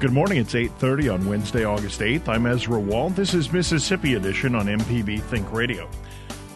[0.00, 0.38] Good morning.
[0.38, 2.28] It's 8:30 on Wednesday, August 8th.
[2.28, 3.10] I'm Ezra Wall.
[3.10, 5.90] This is Mississippi Edition on MPB Think Radio.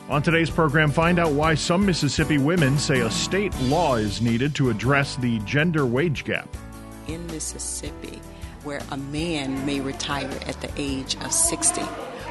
[0.08, 4.54] On today's program, find out why some Mississippi women say a state law is needed
[4.54, 6.48] to address the gender wage gap.
[7.08, 8.20] In Mississippi,
[8.62, 11.82] where a man may retire at the age of 60,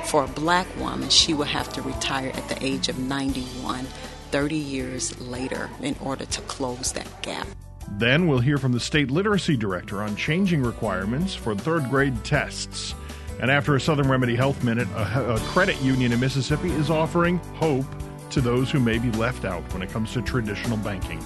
[0.06, 3.86] for a black woman, she will have to retire at the age of 91,
[4.32, 7.48] 30 years later, in order to close that gap.
[7.98, 12.96] Then we'll hear from the state literacy director on changing requirements for third grade tests.
[13.40, 17.38] And after a Southern Remedy Health Minute, a, a, credit union in Mississippi is offering
[17.56, 17.86] hope
[18.30, 21.20] to those who may be left out when it comes to traditional banking.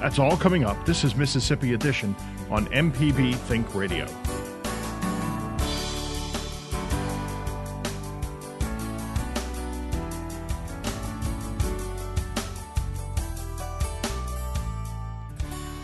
[0.00, 0.84] That's all coming up.
[0.84, 2.14] This is Mississippi Edition
[2.50, 4.06] on MPB Think Radio.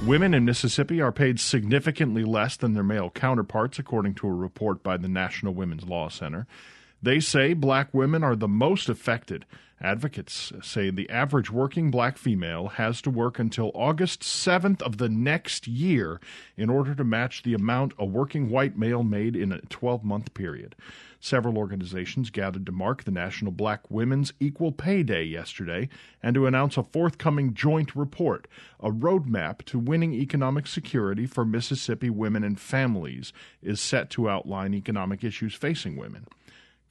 [0.06, 4.82] Women in Mississippi are paid significantly less than their male counterparts, according to a report
[4.82, 6.48] by the National Women's Law Center.
[7.02, 9.44] They say black women are the most affected.
[9.80, 15.08] Advocates say the average working black female has to work until August 7th of the
[15.08, 16.20] next year
[16.56, 20.32] in order to match the amount a working white male made in a 12 month
[20.34, 20.76] period.
[21.18, 25.88] Several organizations gathered to mark the National Black Women's Equal Pay Day yesterday
[26.22, 28.46] and to announce a forthcoming joint report,
[28.78, 34.74] a roadmap to winning economic security for Mississippi women and families is set to outline
[34.74, 36.26] economic issues facing women.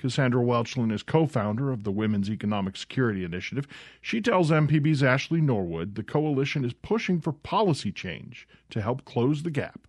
[0.01, 3.67] Cassandra Welchlin is co founder of the Women's Economic Security Initiative.
[4.01, 9.43] She tells MPB's Ashley Norwood the coalition is pushing for policy change to help close
[9.43, 9.87] the gap.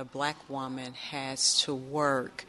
[0.00, 2.46] The black woman has to work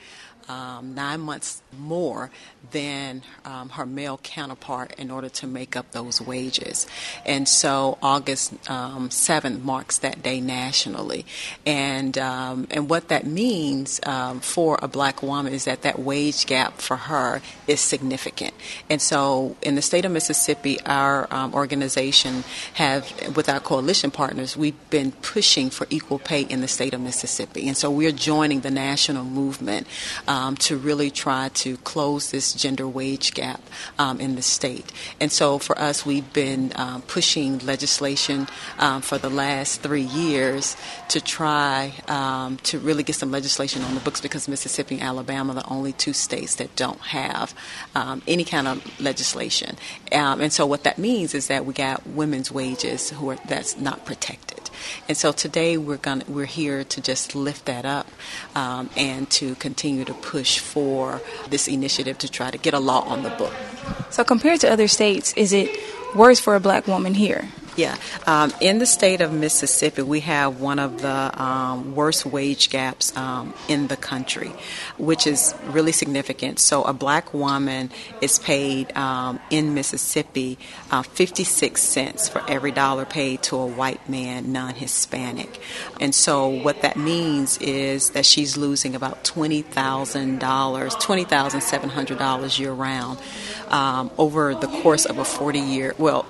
[0.48, 2.30] um, nine months more
[2.72, 6.88] than um, her male counterpart in order to make up those wages.
[7.26, 11.26] And so August um, 7th marks that day nationally.
[11.66, 16.46] And, um, and what that means um, for a black woman is that that wage
[16.46, 18.54] gap for her is significant.
[18.90, 22.44] And so in the state of Mississippi, our um, organization
[22.76, 27.02] have, with our coalition partners, we've been pushing for equal pay in the state of
[27.02, 27.41] Mississippi.
[27.68, 29.88] And so we're joining the national movement
[30.28, 33.62] um, to really try to close this gender wage gap
[34.00, 34.92] um, in the state.
[35.20, 38.48] And so for us, we've been um, pushing legislation
[38.80, 40.76] um, for the last three years
[41.10, 45.54] to try um, to really get some legislation on the books because Mississippi and Alabama
[45.54, 47.54] are the only two states that don't have
[47.96, 49.78] um, any kind of legislation.
[50.12, 54.06] and so what that means is that we got women's wages who are that's not
[54.06, 54.70] protected.
[55.08, 58.08] And so today we're going we're here to just lift that up
[58.56, 63.02] um, and to continue to push for this initiative to try to get a law
[63.02, 63.54] on the book.
[64.10, 65.70] So compared to other states, is it
[66.16, 67.50] worse for a black woman here?
[67.78, 67.96] Yeah.
[68.28, 73.16] Um, in the state of Mississippi, we have one of the um, worst wage gaps
[73.16, 74.52] um, in the country,
[74.98, 76.60] which is really significant.
[76.60, 77.90] So, a black woman
[78.20, 80.58] is paid um, in Mississippi
[80.92, 85.62] uh, 56 cents for every dollar paid to a white man, non Hispanic.
[86.02, 93.18] And so, what that means is that she's losing about $20,000, $20,700 year round
[93.70, 96.26] um, over the course of a 40 year, well,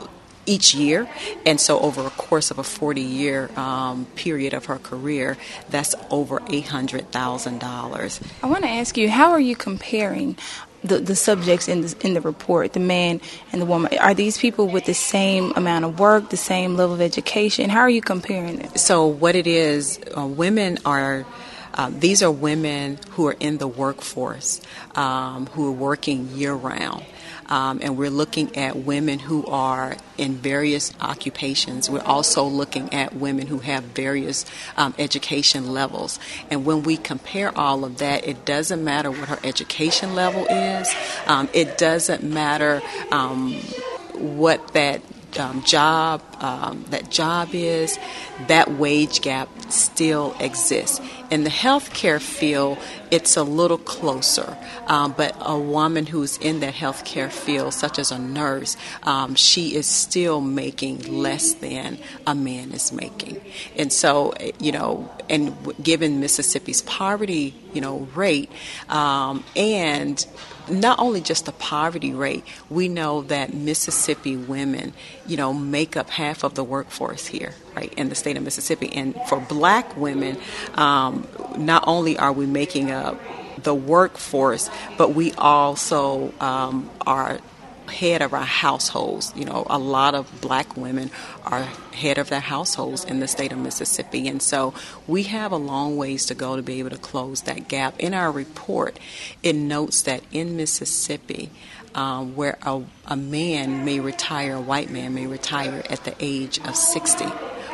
[0.46, 1.08] each year.
[1.46, 5.38] And so, over a course of a 40 year um, period of her career,
[5.70, 8.22] that's over $800,000.
[8.44, 10.38] I want to ask you, how are you comparing?
[10.84, 13.22] The, the subjects in the, in the report, the man
[13.52, 16.96] and the woman, are these people with the same amount of work, the same level
[16.96, 17.70] of education?
[17.70, 18.76] How are you comparing them?
[18.78, 21.26] So, what it is, uh, women are.
[21.74, 24.60] Uh, these are women who are in the workforce,
[24.96, 27.06] um, who are working year round.
[27.52, 31.90] Um, and we're looking at women who are in various occupations.
[31.90, 34.46] We're also looking at women who have various
[34.78, 36.18] um, education levels.
[36.50, 40.96] And when we compare all of that, it doesn't matter what her education level is,
[41.28, 42.82] um, it doesn't matter
[43.12, 43.56] um,
[44.14, 45.02] what that
[45.40, 48.00] um, job um, that job is,
[48.48, 51.00] that wage gap still exists.
[51.30, 52.78] In the healthcare field,
[53.12, 54.58] it's a little closer,
[54.88, 59.76] um, but a woman who's in that healthcare field, such as a nurse, um, she
[59.76, 63.40] is still making less than a man is making.
[63.78, 68.52] And so, you know, and given Mississippi's poverty, you know, rate,
[68.90, 70.26] um, and
[70.72, 74.94] not only just the poverty rate, we know that Mississippi women,
[75.28, 78.92] you know, make up half of the workforce here, right, in the state of Mississippi.
[78.94, 80.38] And for black women,
[80.76, 81.28] um,
[81.58, 83.20] not only are we making up
[83.64, 87.40] the workforce, but we also um, are
[87.92, 89.34] head of our households.
[89.36, 91.12] You know, a lot of black women
[91.44, 94.28] are head of their households in the state of Mississippi.
[94.28, 94.74] And so
[95.08, 98.00] we have a long ways to go to be able to close that gap.
[98.00, 99.00] In our report,
[99.44, 101.52] it notes that in Mississippi,
[101.94, 106.60] um, where a, a man may retire, a white man may retire at the age
[106.60, 107.26] of 60.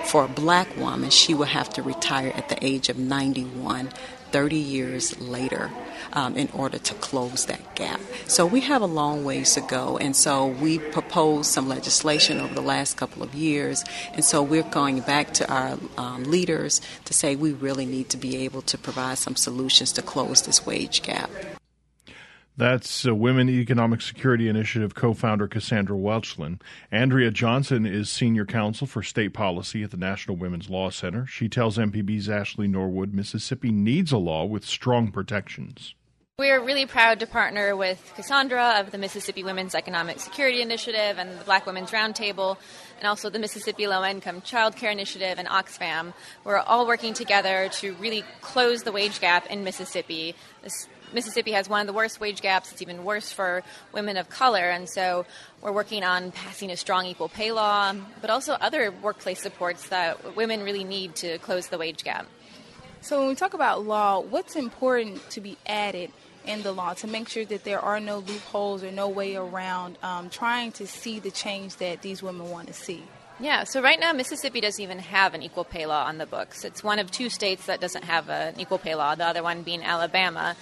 [0.05, 3.89] For a black woman, she will have to retire at the age of 91,
[4.31, 5.71] 30 years later.
[6.13, 8.00] Um, in order to close that gap.
[8.27, 9.97] So we have a long ways to go.
[9.97, 13.83] And so we proposed some legislation over the last couple of years.
[14.13, 18.18] And so we're going back to our um, leaders to say we really need to
[18.18, 21.30] be able to provide some solutions to close this wage gap.
[22.57, 26.59] That's Women Economic Security Initiative co founder Cassandra Welchlin.
[26.92, 31.27] Andrea Johnson is Senior Counsel for State Policy at the National Women's Law Center.
[31.27, 35.94] She tells MPB's Ashley Norwood Mississippi needs a law with strong protections.
[36.39, 41.39] We're really proud to partner with Cassandra of the Mississippi Women's Economic Security Initiative and
[41.39, 42.57] the Black Women's Roundtable,
[43.00, 46.13] and also the Mississippi Low Income Child Care Initiative and Oxfam.
[46.44, 50.36] We're all working together to really close the wage gap in Mississippi.
[50.62, 52.71] This Mississippi has one of the worst wage gaps.
[52.71, 53.63] It's even worse for
[53.94, 54.69] women of color.
[54.69, 55.25] And so
[55.62, 60.36] we're working on passing a strong equal pay law, but also other workplace supports that
[60.36, 62.27] women really need to close the wage gap.
[63.01, 66.12] So when we talk about law, what's important to be added
[66.45, 69.98] in the law to make sure that there are no loopholes or no way around
[70.01, 73.04] um, trying to see the change that these women want to see?
[73.39, 76.65] Yeah, so right now Mississippi doesn't even have an equal pay law on the books.
[76.65, 79.62] It's one of two states that doesn't have an equal pay law, the other one
[79.62, 80.56] being Alabama.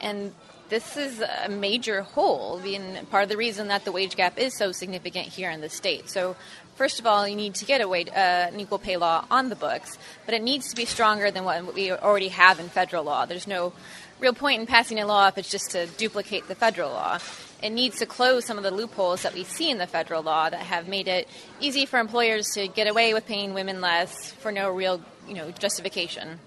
[0.00, 0.32] And
[0.70, 4.56] this is a major hole, being part of the reason that the wage gap is
[4.56, 6.08] so significant here in the state.
[6.08, 6.36] So,
[6.76, 9.48] first of all, you need to get a wage, uh, an equal pay law on
[9.48, 13.02] the books, but it needs to be stronger than what we already have in federal
[13.02, 13.26] law.
[13.26, 13.72] There's no
[14.20, 17.18] real point in passing a law if it's just to duplicate the federal law.
[17.62, 20.48] It needs to close some of the loopholes that we see in the federal law
[20.48, 21.28] that have made it
[21.60, 25.50] easy for employers to get away with paying women less for no real, you know,
[25.50, 26.38] justification.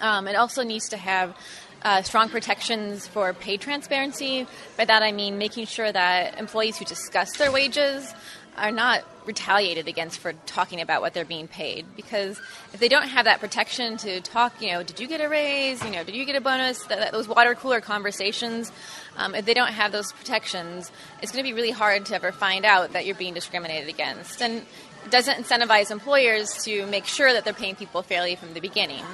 [0.00, 1.36] Um, it also needs to have
[1.82, 4.46] uh, strong protections for pay transparency.
[4.76, 8.12] By that I mean making sure that employees who discuss their wages
[8.56, 11.86] are not retaliated against for talking about what they're being paid.
[11.96, 12.38] Because
[12.74, 15.82] if they don't have that protection to talk you know did you get a raise?
[15.84, 16.84] You know did you get a bonus?
[16.84, 18.72] That, those water cooler conversations
[19.16, 20.90] um, if they don't have those protections
[21.22, 24.42] it's going to be really hard to ever find out that you're being discriminated against.
[24.42, 24.66] And
[25.04, 29.04] it doesn't incentivize employers to make sure that they're paying people fairly from the beginning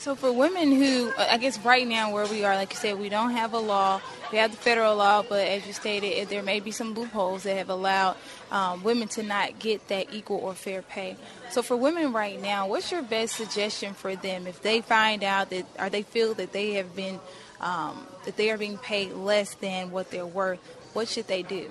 [0.00, 3.10] so for women who, I guess right now where we are, like you said, we
[3.10, 4.00] don't have a law.
[4.32, 7.58] We have the federal law, but as you stated, there may be some loopholes that
[7.58, 8.16] have allowed
[8.50, 11.16] um, women to not get that equal or fair pay.
[11.50, 15.50] So for women right now, what's your best suggestion for them if they find out
[15.50, 17.20] that, or they feel that they have been,
[17.60, 20.60] um, that they are being paid less than what they're worth?
[20.94, 21.68] What should they do?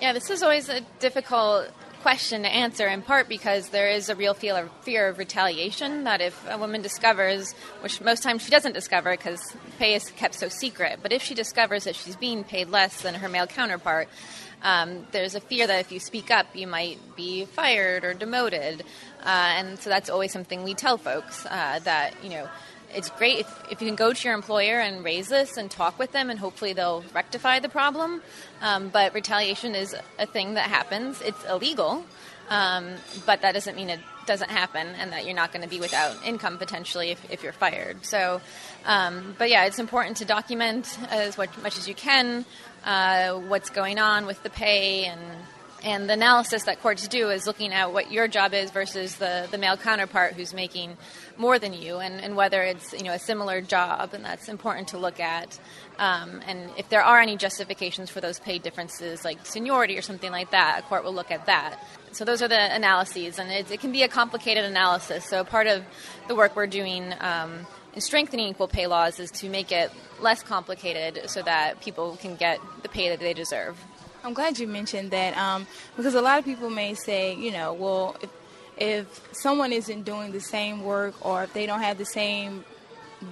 [0.00, 1.70] Yeah, this is always a difficult
[2.06, 6.40] question to answer in part because there is a real fear of, retaliation that if
[6.48, 9.40] a woman discovers, which most times she doesn't discover because
[9.76, 13.14] pay is kept so secret, but if she discovers that she's being paid less than
[13.14, 14.08] her male counterpart,
[14.62, 18.84] um, there's a fear that if you speak up, you might be fired or demoted.
[19.24, 22.48] Uh, and so that's always something we tell folks uh, that, you know,
[22.96, 25.98] it's great if, if you can go to your employer and raise this and talk
[25.98, 28.22] with them, and hopefully they'll rectify the problem.
[28.62, 31.20] Um, but retaliation is a thing that happens.
[31.20, 32.04] It's illegal,
[32.48, 32.94] um,
[33.26, 36.16] but that doesn't mean it doesn't happen and that you're not going to be without
[36.24, 38.04] income potentially if, if you're fired.
[38.04, 38.40] So,
[38.84, 42.44] um, but yeah, it's important to document as much as you can
[42.84, 45.20] uh, what's going on with the pay and
[45.84, 49.46] and the analysis that courts do is looking at what your job is versus the,
[49.50, 50.96] the male counterpart who's making
[51.36, 54.88] more than you and, and whether it's you know a similar job and that's important
[54.88, 55.58] to look at.
[55.98, 60.30] Um, and if there are any justifications for those pay differences like seniority or something
[60.30, 61.78] like that a court will look at that.
[62.12, 65.24] So those are the analyses and it, it can be a complicated analysis.
[65.26, 65.84] So part of
[66.28, 69.90] the work we're doing um, in strengthening equal pay laws is to make it
[70.20, 73.78] less complicated so that people can get the pay that they deserve
[74.26, 77.72] I'm glad you mentioned that um, because a lot of people may say, you know,
[77.72, 78.30] well, if,
[78.76, 82.64] if someone isn't doing the same work or if they don't have the same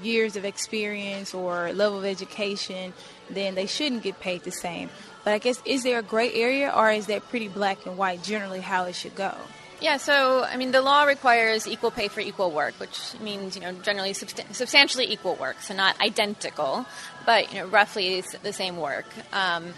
[0.05, 2.93] years of experience or level of education,
[3.29, 4.89] then they shouldn't get paid the same.
[5.25, 8.23] But I guess, is there a gray area or is that pretty black and white
[8.23, 9.35] generally how it should go?
[9.81, 13.61] Yeah, so I mean, the law requires equal pay for equal work, which means you
[13.61, 16.87] know generally subst- substantially equal work, so not identical,
[17.27, 19.05] but you know roughly the same work.
[19.33, 19.75] Um,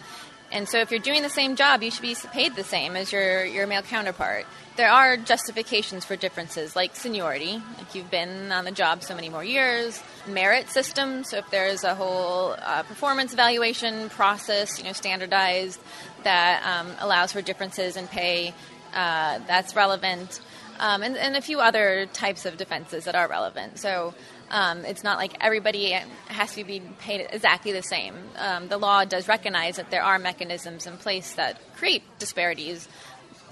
[0.53, 3.13] And so if you're doing the same job, you should be paid the same as
[3.13, 4.47] your, your male counterpart.
[4.77, 9.29] There are justifications for differences, like seniority, like you've been on the job so many
[9.29, 14.93] more years, merit system, so if there's a whole uh, performance evaluation process, you know,
[14.93, 15.81] standardized,
[16.25, 18.53] that um, allows for differences in pay,
[18.93, 20.41] uh, that's relevant,
[20.79, 23.79] um, and, and a few other types of defenses that are relevant.
[23.79, 24.13] So
[24.51, 25.93] um, it's not like everybody
[26.29, 28.15] has to be paid exactly the same.
[28.39, 32.89] Um, the law does recognize that there are mechanisms in place that create disparities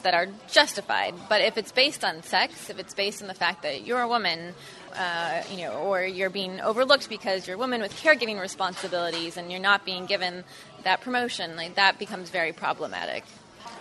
[0.05, 1.15] that are justified.
[1.29, 4.09] But if it's based on sex, if it's based on the fact that you're a
[4.09, 4.55] woman,
[4.95, 9.51] uh, you know, or you're being overlooked because you're a woman with caregiving responsibilities and
[9.51, 10.45] you're not being given
[10.85, 13.25] that promotion, like that becomes very problematic.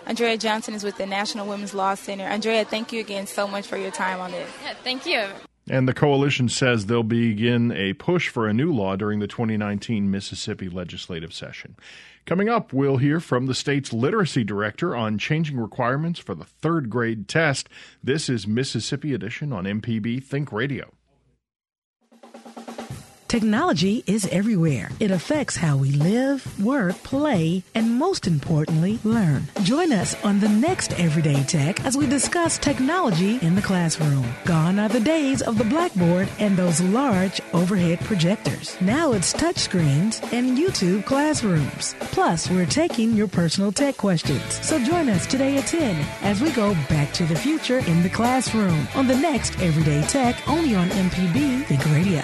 [0.06, 2.26] Andrea Johnson is with the National Women's Law Center.
[2.26, 4.50] Andrea, thank you again so much for your time on this.
[4.64, 5.28] Yeah, thank you.
[5.70, 10.12] And the coalition says they'll begin a push for a new law during the 2019
[10.12, 11.76] Mississippi legislative session.
[12.26, 16.90] Coming up, we'll hear from the state's literacy director on changing requirements for the third
[16.90, 17.70] grade test.
[18.04, 20.92] This is Mississippi Edition on MPB Think Radio.
[23.34, 24.92] Technology is everywhere.
[25.00, 29.48] It affects how we live, work, play, and most importantly, learn.
[29.64, 34.24] Join us on the next Everyday Tech as we discuss technology in the classroom.
[34.46, 38.80] Gone are the days of the blackboard and those large overhead projectors.
[38.80, 41.96] Now it's touchscreens and YouTube classrooms.
[42.02, 44.64] Plus, we're taking your personal tech questions.
[44.64, 48.10] So join us today at 10 as we go back to the future in the
[48.10, 52.22] classroom on the next Everyday Tech only on MPB Think Radio.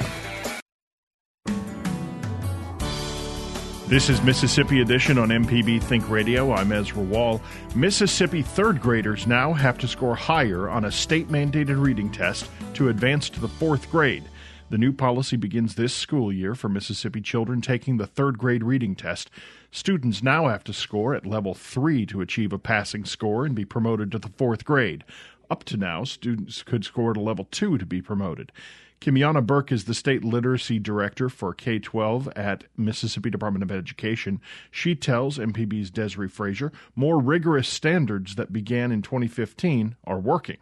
[3.90, 6.52] This is Mississippi Edition on MPB Think Radio.
[6.54, 7.42] I'm Ezra Wall.
[7.74, 12.90] Mississippi third graders now have to score higher on a state mandated reading test to
[12.90, 14.26] advance to the fourth grade.
[14.70, 18.94] The new policy begins this school year for Mississippi children taking the third grade reading
[18.94, 19.32] test.
[19.72, 23.66] Students now have to score at level three to achieve a passing score and be
[23.66, 25.04] promoted to the fourth grade.
[25.50, 28.52] Up to now, students could score at a level two to be promoted.
[29.02, 34.42] Kymyona Burk is the state literacy director for K 12 at Mississippi Department of Education.
[34.72, 40.58] She tells MPB's Desiree Frazier more rigorous standards that began in 2015 are working.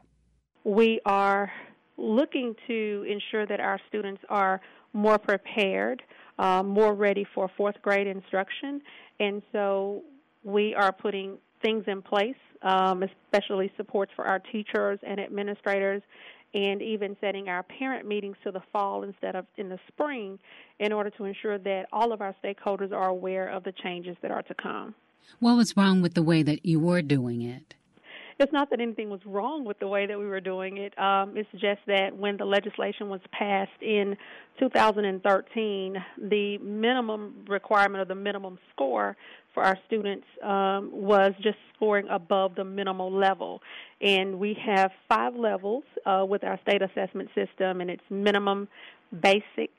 [0.63, 1.51] We are
[1.98, 4.62] looking to ensure that our students are
[4.94, 6.03] more prepared,
[6.38, 8.82] uh, more ready for fourth grade instruction,
[9.20, 10.03] and so
[10.44, 16.03] we are putting things in place, um, especially supports for our teachers and administrators
[16.54, 20.39] and even setting our parent meetings to the fall instead of in the spring
[20.80, 24.32] in order to ensure that all of our stakeholders are aware of the changes that
[24.32, 24.96] are to come.
[25.39, 27.75] What was wrong with the way that you were doing it?
[28.39, 30.98] It's not that anything was wrong with the way that we were doing it.
[31.00, 34.16] Um, it's just that when the legislation was passed in
[34.60, 39.18] 2013, the minimum requirement of the minimum score
[39.58, 43.60] for our students um, was just scoring above the minimal level.
[44.00, 48.68] And we have five levels uh, with our state assessment system, and it's minimum,
[49.20, 49.72] basic,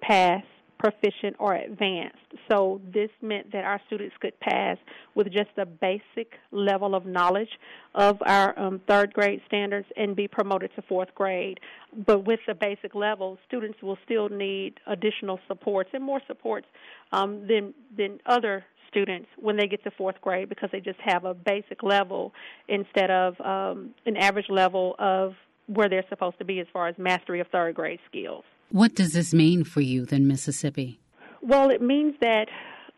[0.00, 0.42] pass,
[0.80, 2.16] proficient, or advanced.
[2.50, 4.78] So this meant that our students could pass
[5.14, 7.50] with just a basic level of knowledge
[7.94, 11.60] of our um, third grade standards and be promoted to fourth grade.
[12.04, 16.66] But with the basic level, students will still need additional supports and more supports
[17.12, 21.24] um, than than other students when they get to fourth grade because they just have
[21.24, 22.32] a basic level
[22.68, 25.32] instead of um, an average level of
[25.66, 28.44] where they're supposed to be as far as mastery of third grade skills.
[28.70, 31.00] What does this mean for youth in Mississippi?
[31.42, 32.46] Well, it means that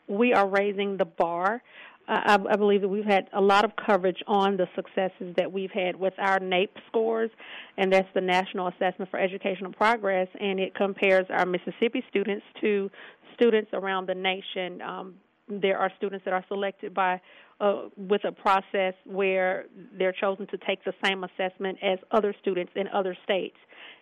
[0.08, 1.62] we are raising the bar.
[2.08, 5.70] I, I believe that we've had a lot of coverage on the successes that we've
[5.70, 7.30] had with our NAEP scores,
[7.76, 12.90] and that's the National Assessment for Educational Progress, and it compares our Mississippi students to
[13.34, 14.82] students around the nation.
[14.82, 15.14] Um,
[15.48, 17.20] there are students that are selected by
[17.60, 22.72] uh, with a process where they're chosen to take the same assessment as other students
[22.74, 23.56] in other states.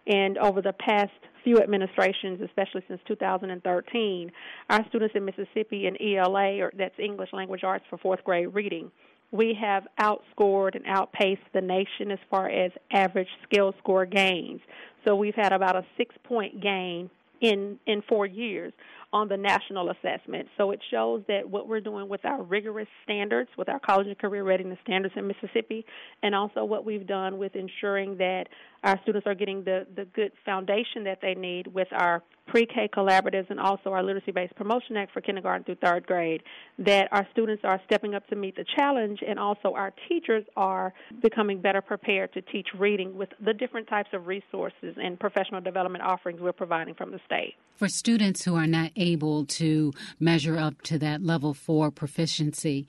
[0.06, 1.12] And over the past
[1.44, 4.32] few administrations, especially since 2013,
[4.70, 8.90] our students in Mississippi in ELA, or that's English Language Arts for fourth grade reading,
[9.30, 14.60] we have outscored and outpaced the nation as far as average skill score gains.
[15.06, 18.72] So we've had about a six point gain in in four years
[19.12, 20.48] on the national assessment.
[20.56, 24.18] So it shows that what we're doing with our rigorous standards, with our college and
[24.18, 25.84] career readiness standards in Mississippi,
[26.22, 28.44] and also what we've done with ensuring that
[28.82, 33.48] our students are getting the, the good foundation that they need with our pre-K collaboratives
[33.48, 36.42] and also our Literacy-Based Promotion Act for kindergarten through third grade,
[36.78, 40.92] that our students are stepping up to meet the challenge and also our teachers are
[41.22, 46.02] becoming better prepared to teach reading with the different types of resources and professional development
[46.02, 47.54] offerings we're providing from the state.
[47.76, 52.86] For students who are not able to measure up to that level four proficiency,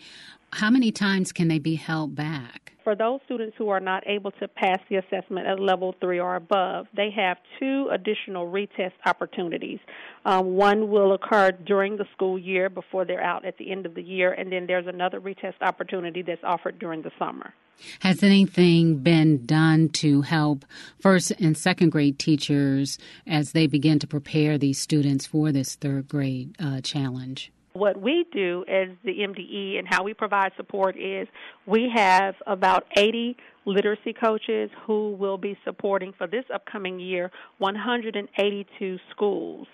[0.54, 2.74] how many times can they be held back?
[2.84, 6.36] For those students who are not able to pass the assessment at level three or
[6.36, 9.80] above, they have two additional retest opportunities.
[10.26, 13.94] Um, one will occur during the school year before they're out at the end of
[13.94, 17.54] the year, and then there's another retest opportunity that's offered during the summer.
[18.00, 20.66] Has anything been done to help
[21.00, 26.08] first and second grade teachers as they begin to prepare these students for this third
[26.08, 27.52] grade uh, challenge?
[27.74, 31.28] What we do as the MDE and how we provide support is
[31.66, 38.98] we have about 80 literacy coaches who will be supporting for this upcoming year 182
[39.12, 39.68] schools.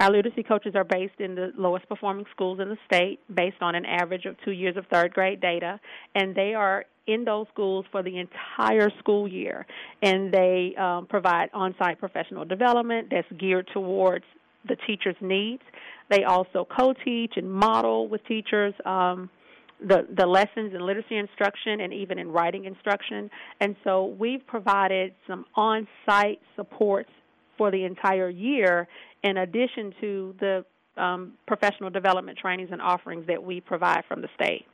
[0.00, 3.74] Our literacy coaches are based in the lowest performing schools in the state based on
[3.74, 5.80] an average of two years of third grade data,
[6.14, 9.66] and they are in those schools for the entire school year.
[10.02, 14.24] And they um, provide on site professional development that's geared towards
[14.68, 15.62] the teacher's needs.
[16.10, 19.30] They also co-teach and model with teachers um,
[19.80, 23.30] the the lessons in literacy instruction and even in writing instruction.
[23.60, 27.10] And so we've provided some on-site supports
[27.56, 28.88] for the entire year,
[29.22, 30.64] in addition to the
[30.96, 34.66] um, professional development trainings and offerings that we provide from the state.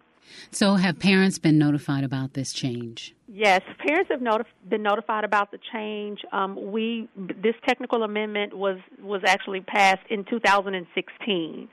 [0.51, 3.15] So, have parents been notified about this change?
[3.29, 6.21] Yes, parents have notif- been notified about the change.
[6.33, 11.69] Um, we this technical amendment was was actually passed in 2016.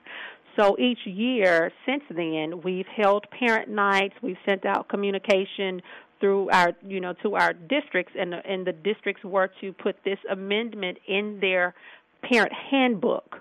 [0.58, 4.16] So each year since then, we've held parent nights.
[4.22, 5.82] We've sent out communication
[6.20, 10.20] through our, you know, to our districts, and and the districts were to put this
[10.30, 11.74] amendment in their
[12.22, 13.38] parent handbook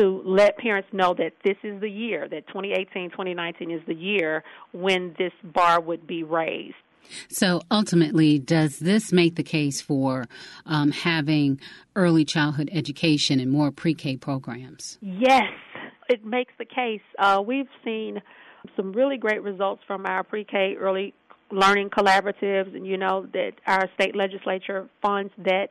[0.00, 4.42] to let parents know that this is the year, that 2018, 2019 is the year
[4.72, 6.74] when this bar would be raised.
[7.28, 10.26] So ultimately, does this make the case for
[10.66, 11.60] um, having
[11.96, 14.98] early childhood education and more pre K programs?
[15.00, 15.52] Yes,
[16.08, 17.00] it makes the case.
[17.18, 18.22] Uh, we've seen
[18.76, 21.14] some really great results from our pre K early
[21.50, 25.68] learning collaboratives, and you know that our state legislature funds that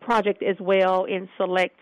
[0.00, 1.78] project as well in select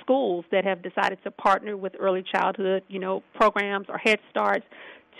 [0.00, 4.64] schools that have decided to partner with early childhood, you know, programs or Head Starts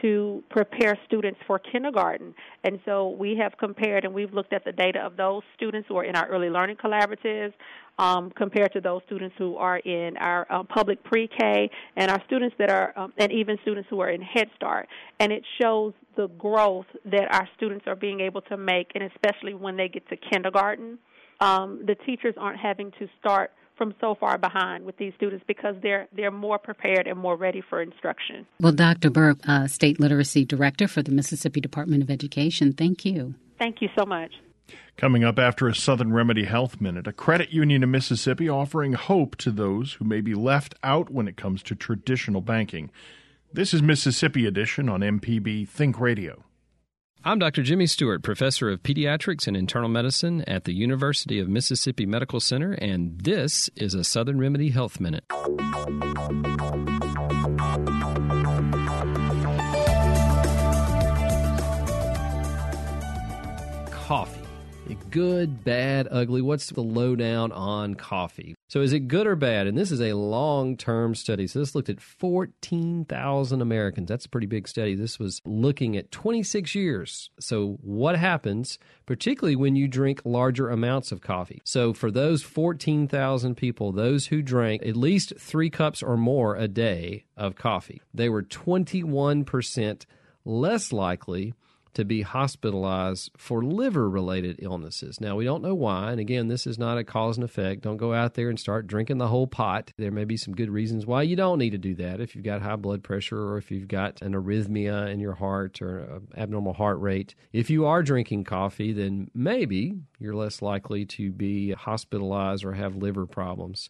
[0.03, 2.35] to prepare students for kindergarten.
[2.65, 5.97] And so we have compared and we've looked at the data of those students who
[5.97, 7.55] are in our early learning collaboratives
[7.99, 12.55] um, compared to those students who are in our uh, public pre-K and our students
[12.59, 14.89] that are, um, and even students who are in Head Start.
[15.19, 19.55] And it shows the growth that our students are being able to make, and especially
[19.55, 20.99] when they get to kindergarten.
[21.41, 25.75] Um, the teachers aren't having to start from so far behind with these students because
[25.83, 28.47] they're they're more prepared and more ready for instruction.
[28.61, 29.11] Well, Dr.
[29.11, 33.35] Burk, uh, State Literacy Director for the Mississippi Department of Education, thank you.
[33.59, 34.33] Thank you so much.
[34.97, 39.37] Coming up after a Southern Remedy Health Minute, a credit union in Mississippi offering hope
[39.37, 42.91] to those who may be left out when it comes to traditional banking.
[43.53, 46.45] This is Mississippi Edition on MPB Think Radio.
[47.27, 47.65] I'm Dr.
[47.65, 52.75] Jimmy Stewart, professor of pediatrics and internal medicine at the University of Mississippi Medical Center,
[52.75, 55.25] and this is a Southern Remedy Health Minute.
[63.91, 64.47] Coffee
[65.11, 66.43] good, bad, ugly?
[66.43, 68.56] What's the lowdown on coffee?
[68.69, 69.69] So, is it good or bad?
[69.69, 71.47] And this is a long term study.
[71.47, 74.09] So, this looked at 14,000 Americans.
[74.09, 74.97] That's a pretty big study.
[74.97, 77.31] This was looking at 26 years.
[77.39, 81.63] So, what happens, particularly when you drink larger amounts of coffee?
[81.65, 86.67] So, for those 14,000 people, those who drank at least three cups or more a
[86.67, 90.07] day of coffee, they were 21%
[90.45, 91.55] less likely
[91.97, 95.19] to be hospitalized for liver related illnesses.
[95.19, 96.11] Now, we don't know why.
[96.11, 97.81] And again, this is not a cause and effect.
[97.81, 99.95] Don't go out there and start drinking the whole pot.
[99.97, 102.21] There may be some good reasons why you don't need to do that.
[102.21, 105.81] If you've got high blood pressure or if you've got an arrhythmia in your heart
[105.81, 107.35] or abnormal heart rate.
[107.55, 112.97] If you are drinking coffee, then maybe you're less likely to be hospitalized or have
[112.97, 113.89] liver problems.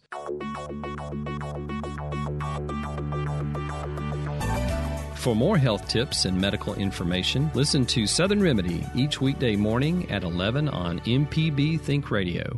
[5.27, 10.23] For more health tips and medical information, listen to Southern Remedy each weekday morning at
[10.23, 12.57] 11 on MPB Think Radio.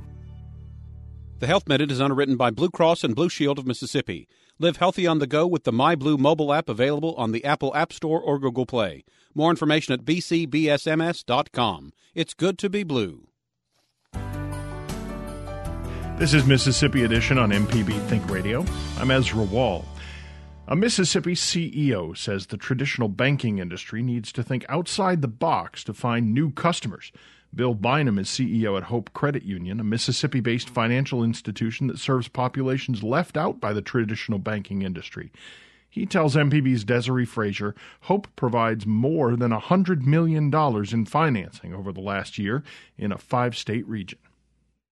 [1.39, 4.27] The Health Minute is underwritten by Blue Cross and Blue Shield of Mississippi.
[4.60, 7.91] Live healthy on the go with the MyBlue mobile app available on the Apple App
[7.91, 9.03] Store or Google Play.
[9.34, 11.91] More information at bcbsms.com.
[12.13, 13.29] It's good to be blue.
[16.19, 18.63] This is Mississippi Edition on MPB Think Radio.
[18.99, 19.86] I'm Ezra Wall.
[20.71, 25.95] A Mississippi CEO says the traditional banking industry needs to think outside the box to
[25.95, 27.12] find new customers.
[27.55, 32.27] Bill Bynum is CEO at Hope Credit Union, a Mississippi based financial institution that serves
[32.27, 35.32] populations left out by the traditional banking industry.
[35.89, 41.99] He tells MPB's Desiree Frazier Hope provides more than $100 million in financing over the
[41.99, 42.62] last year
[42.95, 44.19] in a five state region.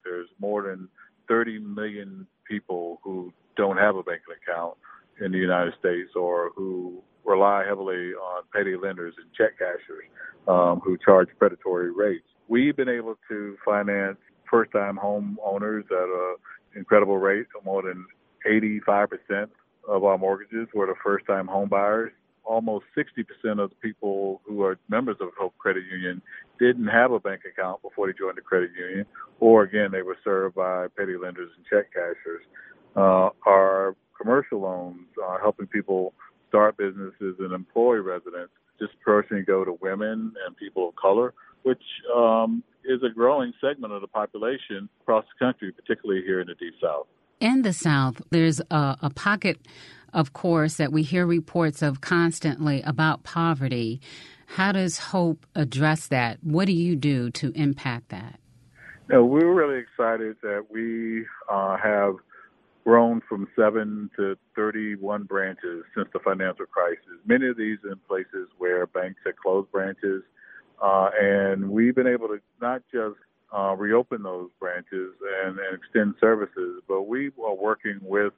[0.04, 0.90] There's more than
[1.28, 4.76] 30 million people who don't have a banking account
[5.22, 10.04] in the United States or who rely heavily on petty lenders and check cashers
[10.48, 12.26] um, who charge predatory rates.
[12.48, 14.18] We've been able to finance
[14.50, 16.36] first time home owners at an
[16.76, 18.06] incredible rate, more than
[18.50, 19.50] 85%
[19.88, 22.12] of our mortgages were the first time home buyers.
[22.46, 26.22] Almost 60% of the people who are members of Hope Credit Union
[26.60, 29.06] didn't have a bank account before they joined the credit union,
[29.42, 32.44] or again, they were served by petty lenders and check cashers.
[32.96, 36.14] Uh, our commercial loans are helping people
[36.50, 41.82] start businesses and employ residents disproportionately go to women and people of color, which
[42.16, 46.56] um, is a growing segment of the population across the country, particularly here in the
[46.56, 47.08] Deep South.
[47.40, 49.60] In the South, there's a, a pocket,
[50.14, 54.00] of course, that we hear reports of constantly about poverty.
[54.48, 56.40] How does Hope address that?
[56.42, 58.40] What do you do to impact that?
[59.10, 62.16] No, we're really excited that we uh, have
[62.88, 67.20] grown from seven to 31 branches since the financial crisis.
[67.26, 70.24] Many of these in places where banks had closed branches.
[70.82, 73.18] Uh, and we've been able to not just
[73.54, 75.12] uh, reopen those branches
[75.44, 78.32] and, and extend services, but we are working with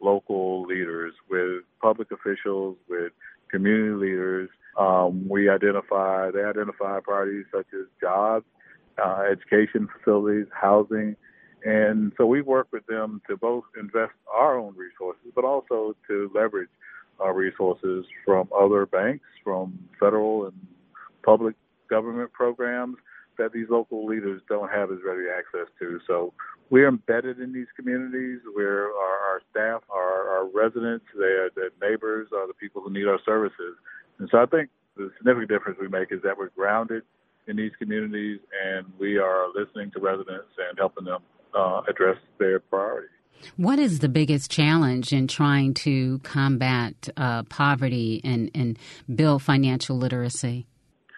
[0.00, 3.10] local leaders, with public officials, with
[3.50, 4.48] community leaders.
[4.78, 8.44] Um, we identify, they identify priorities such as jobs,
[9.04, 11.16] uh, education facilities, housing.
[11.66, 16.30] And so we work with them to both invest our own resources, but also to
[16.32, 16.68] leverage
[17.18, 20.54] our resources from other banks, from federal and
[21.24, 21.56] public
[21.90, 22.98] government programs,
[23.36, 25.98] that these local leaders don't have as ready access to.
[26.06, 26.32] So
[26.70, 32.28] we're embedded in these communities where our, our staff, our, our residents, their, their neighbors
[32.32, 33.74] are the people who need our services.
[34.20, 37.02] And so I think the significant difference we make is that we're grounded
[37.48, 41.22] in these communities and we are listening to residents and helping them
[41.56, 43.10] uh, address their priorities.
[43.56, 48.78] What is the biggest challenge in trying to combat uh, poverty and, and
[49.14, 50.66] build financial literacy?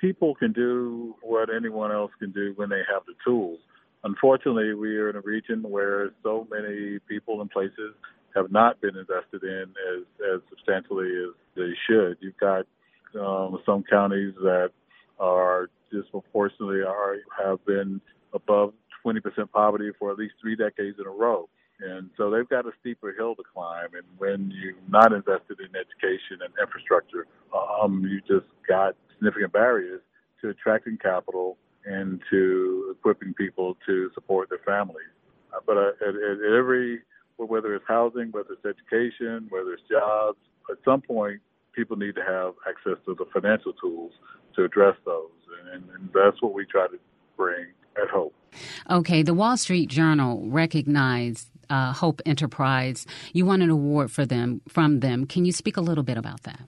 [0.01, 3.59] people can do what anyone else can do when they have the tools.
[4.05, 7.95] Unfortunately, we are in a region where so many people and places
[8.35, 12.17] have not been invested in as, as substantially as they should.
[12.21, 12.67] You've got
[13.19, 14.71] um, some counties that
[15.19, 18.01] are disproportionately are have been
[18.33, 18.73] above
[19.05, 19.21] 20%
[19.53, 21.49] poverty for at least three decades in a row.
[21.81, 23.89] And so they've got a steeper hill to climb.
[23.95, 30.01] And when you're not invested in education and infrastructure, um, you just got significant barriers
[30.41, 35.07] to attracting capital and to equipping people to support their families.
[35.55, 37.01] Uh, but uh, at, at every,
[37.37, 40.39] whether it's housing, whether it's education, whether it's jobs,
[40.71, 41.41] at some point,
[41.73, 44.13] people need to have access to the financial tools
[44.57, 45.31] to address those.
[45.73, 46.99] And, and that's what we try to
[47.37, 47.67] bring
[48.03, 48.35] at Hope.
[48.91, 53.07] Okay, the Wall Street Journal recognized uh, Hope Enterprise.
[53.33, 55.27] You won an award for them from them.
[55.27, 56.61] Can you speak a little bit about that?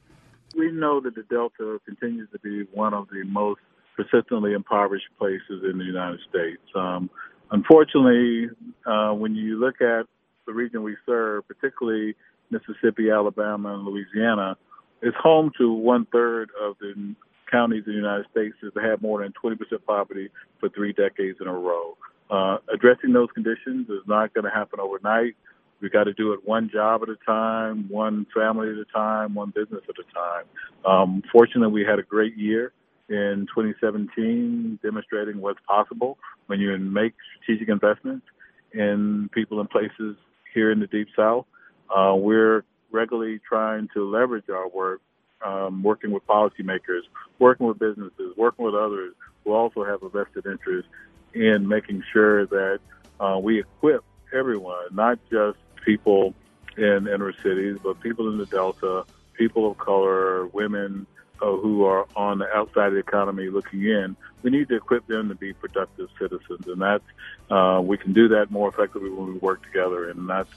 [0.56, 3.60] we know that the Delta continues to be one of the most
[3.96, 6.62] persistently impoverished places in the United States.
[6.74, 7.10] Um,
[7.50, 8.48] unfortunately,
[8.86, 10.06] uh, when you look at
[10.46, 12.14] the region we serve, particularly
[12.50, 14.56] Mississippi, Alabama, and Louisiana,
[15.02, 17.14] it's home to one third of the
[17.50, 21.46] counties in the United States that had more than 20% poverty for three decades in
[21.46, 21.96] a row.
[22.30, 25.34] Uh, addressing those conditions is not going to happen overnight.
[25.80, 29.34] We got to do it one job at a time, one family at a time,
[29.34, 30.44] one business at a time.
[30.84, 32.72] Um, fortunately, we had a great year
[33.08, 38.26] in 2017, demonstrating what's possible when you make strategic investments
[38.72, 40.16] in people and places
[40.54, 41.46] here in the Deep South.
[41.94, 45.00] Uh, we're regularly trying to leverage our work,
[45.44, 47.02] um, working with policymakers,
[47.38, 50.88] working with businesses, working with others who also have a vested interest
[51.34, 52.80] in making sure that
[53.20, 56.34] uh, we equip everyone, not just people
[56.76, 61.06] in inner cities, but people in the Delta, people of color, women
[61.42, 64.16] uh, who are on the outside of the economy looking in.
[64.42, 67.04] We need to equip them to be productive citizens, and that's
[67.50, 70.50] uh, we can do that more effectively when we work together, and that's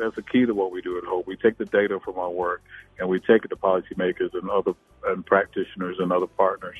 [0.00, 1.26] that's the key to what we do at Hope.
[1.26, 2.62] We take the data from our work
[2.98, 4.72] and we take it to policymakers and other
[5.06, 6.76] and practitioners and other partners,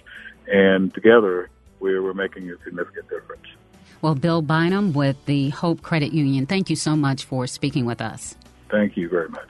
[0.47, 1.49] and together
[1.81, 3.47] we're, we're making a significant difference.
[4.03, 8.01] Well, Bill Bynum with the Hope Credit Union, thank you so much for speaking with
[8.01, 8.35] us.
[8.71, 9.49] Thank you very much.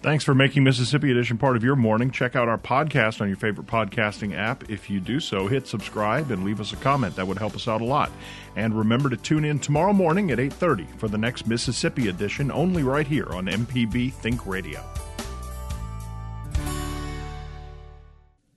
[0.00, 2.12] Thanks for making Mississippi Edition part of your morning.
[2.12, 4.70] Check out our podcast on your favorite podcasting app.
[4.70, 7.16] If you do so, hit subscribe and leave us a comment.
[7.16, 8.12] That would help us out a lot.
[8.54, 12.84] And remember to tune in tomorrow morning at 8:30 for the next Mississippi Edition only
[12.84, 14.84] right here on MPB Think Radio.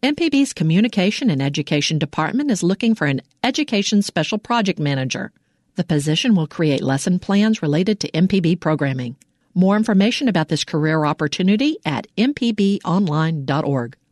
[0.03, 5.31] MPB's Communication and Education Department is looking for an Education Special Project Manager.
[5.75, 9.15] The position will create lesson plans related to MPB programming.
[9.53, 13.97] More information about this career opportunity at mpbonline.org.